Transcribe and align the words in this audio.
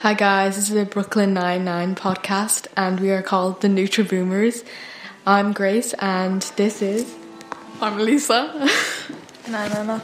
Hi 0.00 0.14
guys, 0.14 0.54
this 0.54 0.68
is 0.68 0.74
the 0.76 0.84
Brooklyn 0.84 1.34
Nine 1.34 1.64
Nine 1.64 1.96
podcast, 1.96 2.68
and 2.76 3.00
we 3.00 3.10
are 3.10 3.20
called 3.20 3.62
the 3.62 3.66
Nutra 3.66 4.08
Boomers. 4.08 4.62
I'm 5.26 5.52
Grace, 5.52 5.92
and 5.94 6.40
this 6.54 6.82
is 6.82 7.12
I'm 7.80 7.98
Lisa. 7.98 8.68
no, 9.48 9.68
no, 9.68 9.82
no. 9.82 10.00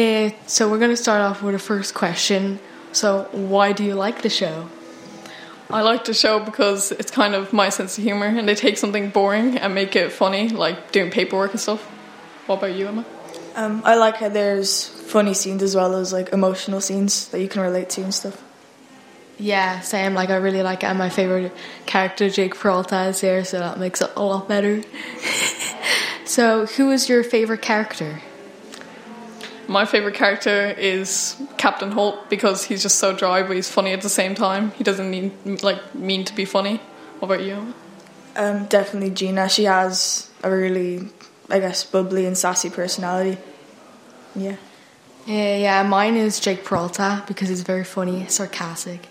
Uh, 0.00 0.30
so 0.46 0.70
we're 0.70 0.78
going 0.78 0.92
to 0.92 0.96
start 0.96 1.20
off 1.20 1.42
with 1.42 1.56
a 1.56 1.58
first 1.58 1.94
question. 1.94 2.60
So, 2.92 3.28
why 3.32 3.72
do 3.72 3.82
you 3.82 3.96
like 3.96 4.22
the 4.22 4.30
show? 4.30 4.68
I 5.68 5.82
like 5.82 6.04
the 6.04 6.14
show 6.14 6.38
because 6.38 6.92
it's 6.92 7.10
kind 7.10 7.34
of 7.34 7.52
my 7.52 7.70
sense 7.70 7.98
of 7.98 8.04
humor, 8.04 8.26
and 8.26 8.48
they 8.48 8.54
take 8.54 8.78
something 8.78 9.10
boring 9.10 9.58
and 9.58 9.74
make 9.74 9.96
it 9.96 10.12
funny, 10.12 10.48
like 10.48 10.92
doing 10.92 11.10
paperwork 11.10 11.50
and 11.50 11.60
stuff. 11.60 11.82
What 12.46 12.58
about 12.58 12.76
you, 12.76 12.86
Emma? 12.86 13.04
Um, 13.56 13.82
I 13.84 13.96
like 13.96 14.18
how 14.18 14.28
there's 14.28 14.97
funny 15.08 15.34
scenes 15.34 15.62
as 15.62 15.74
well 15.74 15.96
as 15.96 16.12
like 16.12 16.32
emotional 16.32 16.80
scenes 16.80 17.28
that 17.28 17.40
you 17.40 17.48
can 17.48 17.62
relate 17.62 17.90
to 17.90 18.02
and 18.02 18.14
stuff. 18.14 18.42
Yeah, 19.38 19.80
same. 19.80 20.14
Like 20.14 20.30
I 20.30 20.36
really 20.36 20.62
like 20.62 20.82
it, 20.82 20.86
and 20.86 20.98
my 20.98 21.08
favorite 21.08 21.52
character, 21.86 22.28
Jake 22.28 22.56
Peralta, 22.56 23.04
is 23.04 23.20
there, 23.20 23.44
so 23.44 23.60
that 23.60 23.78
makes 23.78 24.00
it 24.00 24.10
a 24.16 24.22
lot 24.22 24.48
better. 24.48 24.82
so, 26.24 26.66
who 26.66 26.90
is 26.90 27.08
your 27.08 27.22
favorite 27.22 27.62
character? 27.62 28.20
My 29.68 29.84
favorite 29.84 30.14
character 30.14 30.70
is 30.70 31.40
Captain 31.56 31.92
Holt 31.92 32.28
because 32.30 32.64
he's 32.64 32.82
just 32.82 32.98
so 32.98 33.14
dry, 33.14 33.42
but 33.42 33.54
he's 33.54 33.68
funny 33.68 33.92
at 33.92 34.00
the 34.00 34.08
same 34.08 34.34
time. 34.34 34.72
He 34.72 34.82
doesn't 34.82 35.10
need 35.10 35.62
like 35.62 35.94
mean 35.94 36.24
to 36.24 36.34
be 36.34 36.44
funny. 36.44 36.78
What 37.20 37.30
about 37.30 37.44
you? 37.44 37.74
Um, 38.34 38.64
definitely 38.66 39.10
Gina. 39.10 39.48
She 39.48 39.64
has 39.64 40.30
a 40.42 40.50
really, 40.50 41.10
I 41.48 41.60
guess, 41.60 41.84
bubbly 41.84 42.26
and 42.26 42.36
sassy 42.36 42.70
personality. 42.70 43.38
Yeah. 44.34 44.56
Yeah, 45.28 45.56
yeah, 45.56 45.82
mine 45.82 46.16
is 46.16 46.40
Jake 46.40 46.64
Peralta 46.64 47.22
because 47.28 47.50
he's 47.50 47.60
very 47.60 47.84
funny, 47.84 48.26
sarcastic, 48.28 49.08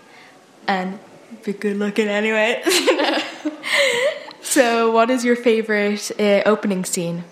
and 0.68 0.98
be 1.44 1.54
good 1.54 1.78
looking 1.78 2.08
anyway. 2.08 2.64
so, 4.42 4.90
what 4.90 5.12
is 5.12 5.24
your 5.24 5.36
favorite 5.36 6.10
uh, 6.20 6.42
opening 6.48 6.86
scene? 6.86 7.24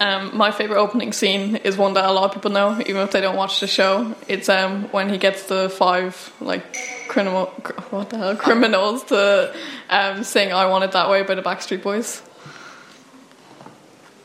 Um, 0.00 0.36
my 0.36 0.50
favorite 0.50 0.78
opening 0.78 1.14
scene 1.14 1.56
is 1.56 1.78
one 1.78 1.94
that 1.94 2.04
a 2.04 2.12
lot 2.12 2.24
of 2.24 2.32
people 2.34 2.50
know, 2.50 2.78
even 2.84 3.00
if 3.00 3.10
they 3.10 3.22
don't 3.22 3.36
watch 3.36 3.60
the 3.60 3.66
show. 3.66 4.14
It's 4.28 4.50
um, 4.50 4.90
when 4.92 5.08
he 5.08 5.16
gets 5.16 5.44
the 5.44 5.70
five 5.70 6.30
like 6.42 6.76
criminal, 7.08 7.46
what 7.88 8.10
the 8.10 8.18
hell, 8.18 8.36
criminals 8.36 9.02
to 9.04 9.54
um, 9.88 10.24
sing 10.24 10.52
"I 10.52 10.66
Want 10.66 10.84
It 10.84 10.92
That 10.92 11.08
Way" 11.08 11.22
by 11.22 11.36
the 11.36 11.42
Backstreet 11.42 11.82
Boys. 11.82 12.20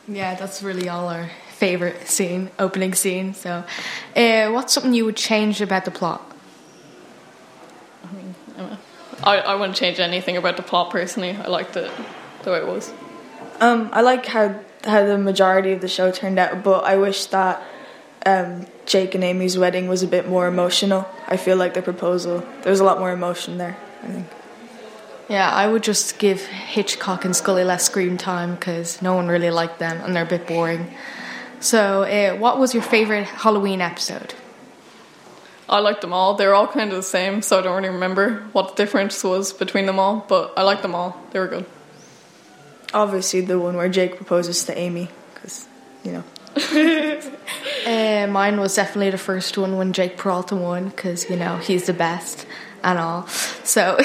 Yeah, 0.05 0.35
that's 0.35 0.61
really 0.61 0.89
all 0.89 1.07
our 1.07 1.31
favorite 1.55 2.07
scene, 2.07 2.51
opening 2.59 2.93
scene. 2.93 3.33
So, 3.33 3.63
uh, 4.15 4.49
what's 4.51 4.73
something 4.73 4.93
you 4.93 5.05
would 5.05 5.15
change 5.15 5.61
about 5.61 5.85
the 5.85 5.91
plot? 5.91 6.21
I, 8.03 8.13
mean, 8.13 8.35
I, 9.23 9.37
I 9.37 9.55
wouldn't 9.55 9.77
change 9.77 9.99
anything 9.99 10.35
about 10.37 10.57
the 10.57 10.63
plot 10.63 10.91
personally. 10.91 11.31
I 11.31 11.47
liked 11.47 11.77
it 11.77 11.89
the 12.43 12.51
way 12.51 12.57
it 12.57 12.67
was. 12.67 12.91
Um, 13.61 13.89
I 13.93 14.01
like 14.01 14.25
how 14.25 14.59
how 14.83 15.05
the 15.05 15.17
majority 15.17 15.71
of 15.71 15.81
the 15.81 15.87
show 15.87 16.11
turned 16.11 16.37
out, 16.37 16.63
but 16.63 16.83
I 16.83 16.97
wish 16.97 17.25
that 17.27 17.63
um, 18.25 18.67
Jake 18.85 19.15
and 19.15 19.23
Amy's 19.23 19.57
wedding 19.57 19.87
was 19.87 20.03
a 20.03 20.07
bit 20.07 20.27
more 20.27 20.47
emotional. 20.47 21.07
I 21.27 21.37
feel 21.37 21.57
like 21.57 21.73
the 21.73 21.81
proposal 21.81 22.43
there 22.61 22.71
was 22.71 22.81
a 22.81 22.83
lot 22.83 22.99
more 22.99 23.11
emotion 23.11 23.57
there. 23.57 23.77
I 24.03 24.07
think. 24.07 24.27
Yeah, 25.29 25.49
I 25.49 25.67
would 25.67 25.81
just 25.81 26.19
give 26.19 26.45
Hitchcock 26.45 27.25
and 27.25 27.35
Scully 27.35 27.63
less 27.63 27.83
screen 27.83 28.17
time 28.17 28.53
because 28.53 29.01
no 29.01 29.15
one 29.15 29.27
really 29.27 29.49
liked 29.49 29.79
them 29.79 29.99
and 30.03 30.15
they're 30.15 30.23
a 30.23 30.27
bit 30.27 30.45
boring. 30.45 30.93
So, 31.65 32.03
uh, 32.03 32.37
what 32.37 32.59
was 32.59 32.75
your 32.75 32.83
favorite 32.83 33.25
Halloween 33.25 33.81
episode? 33.81 34.35
I 35.67 35.79
liked 35.79 36.01
them 36.01 36.13
all. 36.13 36.35
They're 36.35 36.53
all 36.53 36.67
kind 36.67 36.91
of 36.91 36.95
the 36.95 37.01
same, 37.01 37.41
so 37.41 37.57
I 37.57 37.63
don't 37.63 37.75
really 37.75 37.89
remember 37.89 38.41
what 38.51 38.69
the 38.75 38.83
difference 38.83 39.23
was 39.23 39.51
between 39.51 39.87
them 39.87 39.97
all, 39.97 40.23
but 40.27 40.53
I 40.57 40.61
liked 40.61 40.83
them 40.83 40.93
all. 40.93 41.19
They 41.31 41.39
were 41.39 41.47
good. 41.47 41.65
Obviously, 42.93 43.41
the 43.41 43.57
one 43.57 43.75
where 43.77 43.89
Jake 43.89 44.15
proposes 44.15 44.63
to 44.65 44.77
Amy, 44.77 45.09
because 45.33 45.67
you 46.03 46.11
know. 46.11 46.23
Uh, 47.87 48.27
mine 48.31 48.59
was 48.59 48.75
definitely 48.75 49.09
the 49.09 49.17
first 49.17 49.57
one 49.57 49.75
when 49.75 49.91
Jake 49.91 50.17
Peralta 50.17 50.55
won 50.55 50.89
because 50.89 51.27
you 51.31 51.35
know 51.35 51.57
he's 51.57 51.87
the 51.87 51.93
best 51.93 52.45
and 52.83 52.99
all. 52.99 53.25
So, 53.63 53.97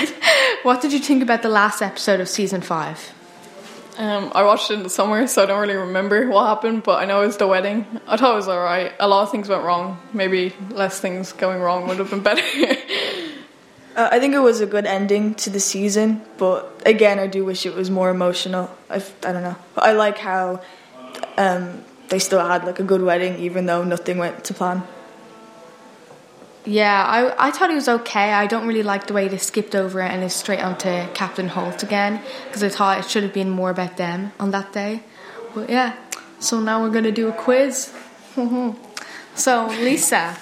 what 0.62 0.80
did 0.80 0.94
you 0.94 1.00
think 1.00 1.22
about 1.22 1.42
the 1.42 1.50
last 1.50 1.82
episode 1.82 2.20
of 2.20 2.30
season 2.30 2.62
five? 2.62 3.12
Um, 3.96 4.32
I 4.34 4.42
watched 4.42 4.70
it 4.70 4.74
in 4.74 4.82
the 4.82 4.90
summer, 4.90 5.26
so 5.26 5.42
I 5.42 5.46
don't 5.46 5.60
really 5.60 5.76
remember 5.76 6.28
what 6.28 6.46
happened, 6.46 6.82
but 6.82 7.00
I 7.00 7.04
know 7.04 7.22
it 7.22 7.26
was 7.26 7.36
the 7.36 7.46
wedding. 7.46 7.86
I 8.08 8.16
thought 8.16 8.32
it 8.32 8.36
was 8.36 8.48
alright. 8.48 8.92
A 8.98 9.06
lot 9.06 9.22
of 9.22 9.30
things 9.30 9.48
went 9.48 9.62
wrong. 9.62 10.00
Maybe 10.12 10.52
less 10.70 10.98
things 10.98 11.32
going 11.32 11.60
wrong 11.60 11.86
would 11.86 11.98
have 11.98 12.10
been 12.10 12.22
better. 12.22 12.42
Uh, 13.96 14.08
I 14.10 14.18
think 14.18 14.34
it 14.34 14.40
was 14.40 14.60
a 14.60 14.66
good 14.66 14.86
ending 14.86 15.36
to 15.36 15.50
the 15.50 15.60
season, 15.60 16.20
but 16.36 16.82
again, 16.84 17.20
I 17.20 17.28
do 17.28 17.44
wish 17.44 17.64
it 17.64 17.76
was 17.76 17.90
more 17.90 18.10
emotional. 18.10 18.68
I, 18.90 18.96
I 18.96 19.30
don't 19.30 19.44
know. 19.44 19.54
But 19.76 19.84
I 19.84 19.92
like 19.92 20.18
how 20.18 20.60
um, 21.36 21.84
they 22.08 22.18
still 22.18 22.44
had 22.44 22.64
like 22.64 22.80
a 22.80 22.82
good 22.82 23.02
wedding, 23.02 23.38
even 23.38 23.66
though 23.66 23.84
nothing 23.84 24.18
went 24.18 24.42
to 24.46 24.54
plan. 24.54 24.82
Yeah, 26.66 27.04
I, 27.04 27.48
I 27.48 27.50
thought 27.50 27.68
he 27.68 27.74
was 27.74 27.88
okay. 27.88 28.32
I 28.32 28.46
don't 28.46 28.66
really 28.66 28.82
like 28.82 29.06
the 29.06 29.12
way 29.12 29.28
they 29.28 29.36
skipped 29.36 29.74
over 29.74 30.00
it 30.00 30.10
and 30.10 30.22
it's 30.22 30.34
straight 30.34 30.62
onto 30.62 31.06
Captain 31.12 31.48
Holt 31.48 31.82
again 31.82 32.22
because 32.46 32.62
I 32.62 32.70
thought 32.70 32.98
it 32.98 33.10
should 33.10 33.22
have 33.22 33.34
been 33.34 33.50
more 33.50 33.70
about 33.70 33.98
them 33.98 34.32
on 34.40 34.50
that 34.52 34.72
day. 34.72 35.02
But 35.54 35.68
yeah, 35.68 35.94
so 36.38 36.60
now 36.60 36.82
we're 36.82 36.90
going 36.90 37.04
to 37.04 37.12
do 37.12 37.28
a 37.28 37.32
quiz. 37.32 37.92
so, 39.34 39.66
Lisa, 39.66 40.32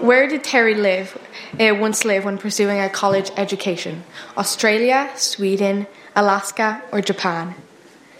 where 0.00 0.26
did 0.26 0.42
Terry 0.42 0.74
live, 0.74 1.16
uh, 1.60 1.74
once 1.78 2.04
live 2.04 2.24
when 2.24 2.38
pursuing 2.38 2.80
a 2.80 2.88
college 2.88 3.30
education? 3.36 4.02
Australia, 4.36 5.10
Sweden, 5.14 5.86
Alaska, 6.16 6.82
or 6.90 7.00
Japan? 7.00 7.54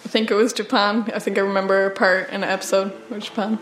I 0.04 0.08
think 0.08 0.30
it 0.30 0.34
was 0.34 0.52
Japan. 0.52 1.10
I 1.12 1.18
think 1.18 1.38
I 1.38 1.40
remember 1.40 1.86
a 1.86 1.90
part 1.90 2.28
in 2.28 2.44
an 2.44 2.48
episode 2.48 2.92
with 3.10 3.24
Japan. 3.24 3.58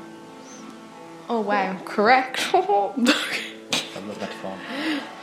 Oh 1.30 1.42
wow, 1.42 1.78
correct. 1.84 2.38
That 2.50 2.96
not 2.96 4.32
fun. 4.42 4.58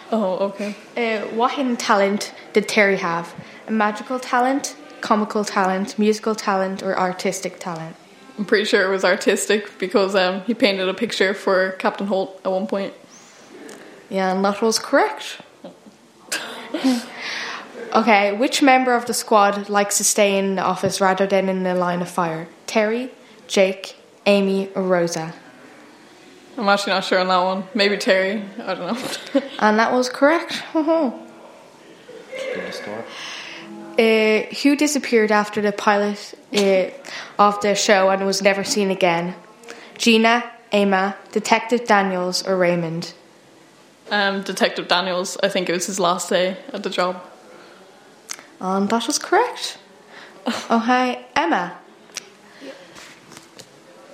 Oh, 0.09 0.38
okay. 0.47 0.73
Uh, 0.95 1.28
what 1.35 1.51
hidden 1.51 1.75
talent 1.75 2.34
did 2.53 2.69
Terry 2.69 2.95
have? 2.95 3.35
A 3.68 3.73
magical 3.73 4.17
talent, 4.17 4.78
comical 5.01 5.44
talent, 5.44 6.00
musical 6.00 6.34
talent, 6.34 6.81
or 6.81 6.97
artistic 6.97 7.59
talent? 7.59 7.97
I'm 8.38 8.46
pretty 8.46 8.63
sure 8.63 8.85
it 8.85 8.90
was 8.90 9.03
artistic 9.03 9.78
because 9.79 10.16
um, 10.16 10.44
he 10.44 10.53
painted 10.53 10.88
a 10.88 10.94
picture 10.94 11.34
for 11.34 11.72
Captain 11.72 12.07
Holt 12.07 12.40
at 12.46 12.53
one 12.53 12.67
point. 12.67 12.94
Yeah, 14.09 14.34
and 14.34 14.46
that 14.46 14.62
was 14.62 14.79
correct. 14.79 15.41
okay, 17.94 18.31
which 18.31 18.62
member 18.62 18.94
of 18.94 19.07
the 19.07 19.13
squad 19.13 19.67
likes 19.67 19.97
to 19.97 20.06
stay 20.06 20.38
in 20.40 20.56
the 20.56 20.62
office 20.62 21.01
rather 21.01 21.28
than 21.28 21.50
in 21.50 21.63
the 21.63 21.75
line 21.75 22.01
of 22.01 22.07
fire? 22.07 22.47
Terry, 22.66 23.12
Jake, 23.47 23.97
Amy, 24.25 24.69
or 24.73 24.84
Rosa? 24.84 25.34
I'm 26.57 26.68
actually 26.69 26.94
not 26.94 27.03
sure 27.03 27.19
on 27.19 27.28
that 27.28 27.38
one. 27.44 27.63
Maybe 27.75 27.97
Terry. 27.97 28.44
I 28.63 28.73
don't 28.73 28.88
know. 28.88 29.41
And 29.59 29.78
that 29.79 29.91
was 29.91 30.09
correct. 30.09 30.63
uh, 30.73 31.12
In 32.44 32.66
the 33.97 34.47
who 34.63 34.75
disappeared 34.75 35.31
after 35.31 35.62
the 35.62 35.72
pilot 35.72 36.34
uh, 36.53 36.90
of 37.38 37.59
the 37.62 37.75
show 37.75 38.09
and 38.09 38.25
was 38.25 38.41
never 38.41 38.63
seen 38.63 38.90
again? 38.91 39.35
Gina, 39.97 40.44
Emma, 40.72 41.16
Detective 41.31 41.85
Daniels, 41.88 42.44
or 42.47 42.57
Raymond? 42.57 43.13
um, 44.12 44.41
Detective 44.44 44.88
Daniels. 44.88 45.38
I 45.44 45.50
think 45.50 45.69
it 45.69 45.73
was 45.73 45.85
his 45.88 46.00
last 46.00 46.29
day 46.29 46.57
at 46.73 46.81
the 46.84 46.90
job. 46.90 47.22
And 48.59 48.90
that 48.90 49.06
was 49.07 49.19
correct. 49.19 49.78
Oh, 50.69 50.79
hi, 50.79 51.25
Emma. 51.35 51.78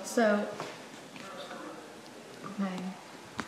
So, 0.04 0.46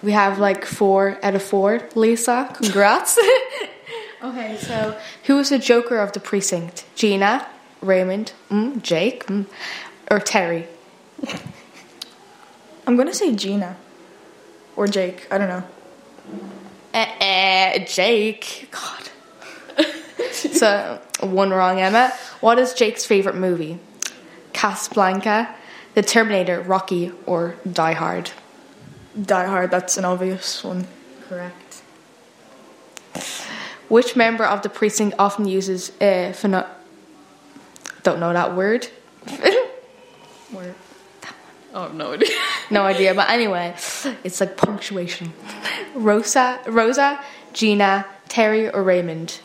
we 0.02 0.12
have 0.12 0.38
like 0.38 0.64
four 0.64 1.18
out 1.22 1.34
of 1.34 1.42
four. 1.42 1.82
Lisa, 1.94 2.50
congrats. 2.54 3.18
okay, 4.22 4.56
so 4.58 4.98
who 5.24 5.36
was 5.36 5.50
the 5.50 5.58
Joker 5.58 5.98
of 5.98 6.12
the 6.12 6.20
precinct? 6.20 6.84
Gina, 6.94 7.46
Raymond, 7.80 8.32
mm, 8.50 8.82
Jake, 8.82 9.26
mm, 9.26 9.46
or 10.10 10.20
Terry? 10.20 10.66
I'm 12.86 12.96
gonna 12.96 13.14
say 13.14 13.34
Gina 13.34 13.76
or 14.76 14.86
Jake. 14.86 15.26
I 15.30 15.38
don't 15.38 15.48
know. 15.48 15.64
Eh, 16.94 17.14
eh, 17.20 17.84
Jake. 17.84 18.68
God. 18.70 19.84
so, 20.32 21.00
one 21.20 21.50
wrong, 21.50 21.80
Emma. 21.80 22.12
What 22.40 22.58
is 22.58 22.74
Jake's 22.74 23.04
favorite 23.04 23.34
movie? 23.34 23.78
Casablanca, 24.52 25.54
The 25.94 26.02
Terminator, 26.02 26.60
Rocky, 26.60 27.12
or 27.26 27.56
Die 27.70 27.92
Hard? 27.92 28.30
Die 29.20 29.46
Hard. 29.46 29.70
That's 29.70 29.96
an 29.96 30.04
obvious 30.04 30.62
one. 30.62 30.86
Correct. 31.28 31.82
Which 33.88 34.16
member 34.16 34.44
of 34.44 34.62
the 34.62 34.68
precinct 34.68 35.16
often 35.18 35.46
uses 35.46 35.92
a 36.00 36.26
uh, 36.26 36.32
pheno- 36.32 36.66
don't 38.02 38.20
know 38.20 38.32
that 38.32 38.54
word. 38.54 38.88
word. 40.52 40.74
Oh, 41.74 41.80
I 41.80 41.82
have 41.82 41.94
no 41.94 42.12
idea. 42.12 42.28
no 42.70 42.82
idea. 42.82 43.14
But 43.14 43.30
anyway, 43.30 43.74
it's 44.24 44.40
like 44.40 44.56
punctuation. 44.56 45.32
Rosa, 45.94 46.60
Rosa, 46.66 47.20
Gina, 47.52 48.06
Terry, 48.28 48.70
or 48.70 48.82
Raymond. 48.82 49.40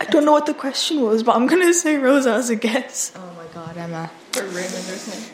I 0.00 0.04
don't 0.06 0.24
know 0.24 0.32
what 0.32 0.46
the 0.46 0.54
question 0.54 1.00
was, 1.00 1.22
but 1.22 1.36
I'm 1.36 1.46
gonna 1.46 1.72
say 1.72 1.96
Rosa 1.96 2.32
as 2.34 2.50
a 2.50 2.56
guess. 2.56 3.12
Oh 3.16 3.32
my 3.36 3.46
god, 3.54 3.76
Emma. 3.76 4.10
Or 4.36 4.42
Raymond 4.42 4.58
or 4.62 4.98
something. 4.98 5.33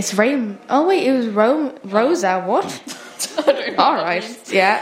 It's 0.00 0.14
Raymond. 0.14 0.58
Oh 0.70 0.86
wait, 0.88 1.06
it 1.06 1.12
was 1.12 1.26
Ro- 1.26 1.74
Rosa. 1.84 2.40
What? 2.40 2.64
I 3.36 3.42
don't 3.52 3.76
know. 3.76 3.84
All 3.84 3.96
right, 3.96 4.24
yeah. 4.50 4.80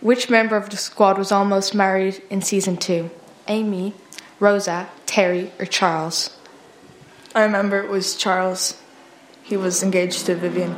Which 0.00 0.30
member 0.30 0.56
of 0.56 0.70
the 0.70 0.76
squad 0.76 1.18
was 1.18 1.32
almost 1.32 1.74
married 1.74 2.22
in 2.30 2.40
season 2.40 2.76
two? 2.76 3.10
Amy, 3.48 3.94
Rosa, 4.38 4.88
Terry, 5.06 5.50
or 5.58 5.66
Charles? 5.66 6.38
I 7.34 7.42
remember 7.42 7.80
it 7.82 7.90
was 7.90 8.14
Charles. 8.14 8.80
He 9.42 9.56
was 9.56 9.82
engaged 9.82 10.26
to 10.26 10.36
Vivian, 10.36 10.76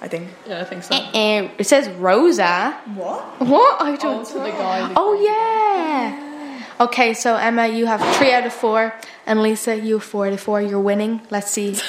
I 0.00 0.06
think. 0.06 0.28
Yeah, 0.46 0.60
I 0.60 0.64
think 0.64 0.84
so. 0.84 0.94
Eh, 0.94 1.48
it 1.58 1.66
says 1.66 1.88
Rosa. 1.88 2.78
What? 2.94 3.40
What? 3.40 3.82
I 3.82 3.96
don't. 3.96 4.20
Oh, 4.20 4.32
to 4.34 4.38
the 4.38 4.50
guy. 4.50 4.92
Oh 4.94 5.14
yeah. 5.20 6.64
Okay, 6.78 7.14
so 7.14 7.34
Emma, 7.34 7.66
you 7.66 7.86
have 7.86 8.00
three 8.18 8.32
out 8.32 8.46
of 8.46 8.52
four, 8.52 8.94
and 9.26 9.42
Lisa, 9.42 9.74
you 9.76 9.94
have 9.94 10.04
four 10.04 10.28
out 10.28 10.32
of 10.32 10.40
four. 10.40 10.62
You're 10.62 10.80
winning. 10.80 11.22
Let's 11.28 11.50
see. 11.50 11.76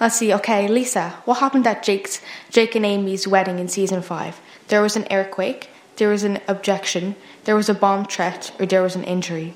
Let's 0.00 0.16
see. 0.16 0.32
Okay, 0.34 0.68
Lisa, 0.68 1.10
what 1.24 1.38
happened 1.38 1.66
at 1.66 1.82
Jake's 1.82 2.20
Jake 2.50 2.74
and 2.74 2.84
Amy's 2.84 3.26
wedding 3.26 3.58
in 3.58 3.68
season 3.68 4.02
five? 4.02 4.40
There 4.68 4.82
was 4.82 4.96
an 4.96 5.06
earthquake. 5.10 5.70
There 5.96 6.08
was 6.08 6.24
an 6.24 6.40
objection. 6.48 7.16
There 7.44 7.56
was 7.56 7.68
a 7.68 7.74
bomb 7.74 8.06
threat, 8.06 8.52
or 8.58 8.66
there 8.66 8.82
was 8.82 8.96
an 8.96 9.04
injury. 9.04 9.54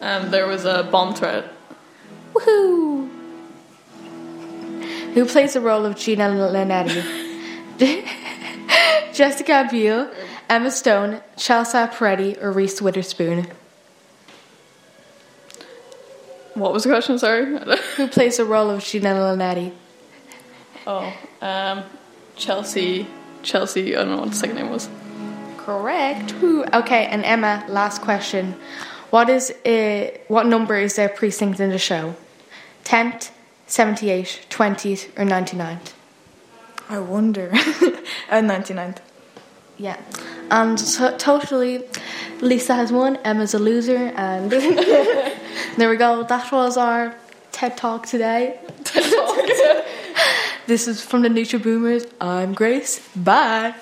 Um, 0.00 0.30
there 0.30 0.46
was 0.46 0.64
a 0.64 0.82
bomb 0.90 1.14
threat. 1.14 1.52
Woohoo! 2.34 3.08
Who 5.14 5.24
plays 5.26 5.52
the 5.52 5.60
role 5.60 5.86
of 5.86 5.96
Gina 5.96 6.28
Linetti? 6.28 7.02
Jessica 9.14 9.68
Biel, 9.70 10.10
Emma 10.50 10.70
Stone, 10.72 11.20
Chelsea 11.36 11.78
Peretti, 11.78 12.42
or 12.42 12.50
Reese 12.50 12.82
Witherspoon? 12.82 13.46
What 16.54 16.72
was 16.72 16.84
the 16.84 16.90
question? 16.90 17.18
Sorry. 17.18 17.58
Who 17.96 18.08
plays 18.08 18.36
the 18.36 18.44
role 18.44 18.70
of 18.70 18.82
Gina 18.82 19.14
Linetti? 19.14 19.72
oh, 20.86 21.12
um, 21.42 21.82
Chelsea. 22.36 23.06
Chelsea. 23.42 23.96
I 23.96 24.00
don't 24.00 24.10
know 24.10 24.20
what 24.20 24.30
the 24.30 24.36
second 24.36 24.56
name 24.56 24.70
was. 24.70 24.88
Correct. 25.58 26.34
Woo. 26.40 26.64
Okay, 26.72 27.06
and 27.06 27.24
Emma, 27.24 27.64
last 27.68 28.02
question. 28.02 28.54
What 29.10 29.28
is 29.30 29.50
uh, 29.64 30.10
what 30.28 30.46
number 30.46 30.76
is 30.76 30.96
their 30.96 31.08
precinct 31.08 31.60
in 31.60 31.70
the 31.70 31.78
show? 31.78 32.14
10th, 32.84 33.30
78th, 33.66 34.46
20th, 34.48 35.08
or 35.18 35.24
99th? 35.24 35.92
I 36.88 36.98
wonder. 36.98 37.50
At 38.28 38.44
99th. 38.44 38.98
Yeah. 39.78 39.96
And 40.50 40.78
so, 40.78 41.16
totally, 41.16 41.84
Lisa 42.40 42.74
has 42.74 42.92
won, 42.92 43.16
Emma's 43.24 43.54
a 43.54 43.58
loser, 43.58 44.12
and 44.16 44.50
there 45.76 45.88
we 45.88 45.96
go. 45.96 46.22
That 46.24 46.50
was 46.52 46.76
our 46.76 47.14
TED 47.52 47.76
Talk 47.76 48.06
today. 48.06 48.60
TED 48.84 49.12
Talk. 49.12 49.84
this 50.66 50.88
is 50.88 51.04
from 51.04 51.22
the 51.22 51.28
Nutri 51.28 51.62
Boomers. 51.62 52.06
I'm 52.20 52.54
Grace. 52.54 53.00
Bye. 53.16 53.74